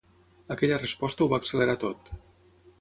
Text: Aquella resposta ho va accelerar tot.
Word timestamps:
Aquella 0.55 0.79
resposta 0.79 1.25
ho 1.25 1.29
va 1.35 1.41
accelerar 1.43 1.79
tot. 1.87 2.13